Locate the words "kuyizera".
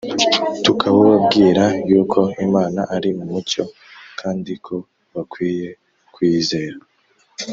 6.13-6.77